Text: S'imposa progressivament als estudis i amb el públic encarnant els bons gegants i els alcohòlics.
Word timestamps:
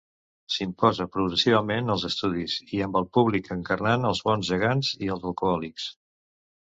S'imposa 0.53 1.05
progressivament 1.17 1.91
als 1.95 2.05
estudis 2.09 2.55
i 2.77 2.81
amb 2.87 2.99
el 3.01 3.07
públic 3.19 3.51
encarnant 3.59 4.09
els 4.13 4.23
bons 4.31 4.51
gegants 4.55 4.91
i 5.09 5.13
els 5.17 5.29
alcohòlics. 5.33 5.87